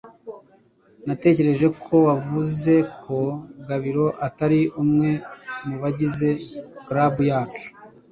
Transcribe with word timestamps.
Natekereje 1.07 1.67
ko 1.83 1.93
wavuze 2.07 2.73
ko 3.03 3.17
Gabiro 3.69 4.05
atari 4.27 4.61
umwe 4.81 5.09
mubagize 5.67 6.29
club 6.85 7.13
yacu 7.29 7.67